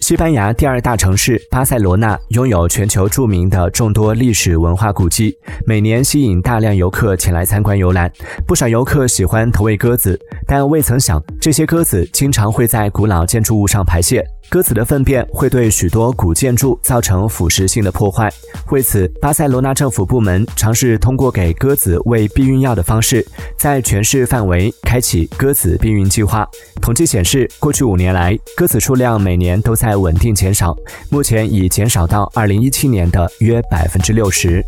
[0.00, 8.10] 西班牙第二大城市巴塞罗那拥有全球著名的众多历史文化古迹，每年吸引大量游客前来参观游览。
[8.46, 14.24] 不少游客喜欢投喂鸽子，但未曾想，这些鸽子经常会在古老建筑物上排泄。
[14.50, 18.30] 鸽子的粪便会对许多古建筑造成腐蚀性的破坏。
[18.70, 23.26] 为此，巴塞罗那政府部门尝试通过给鸽子喂避孕药的方式，
[23.56, 26.46] 在全市范围开启鸽子避孕计划。
[26.82, 30.76] 统计显示，过去五年来，鸽子数量每年都在稳定减少，
[31.08, 34.62] 目前已减少到二零一七年的约百分之六十。